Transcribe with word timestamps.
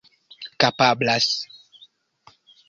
kapablas 0.59 1.27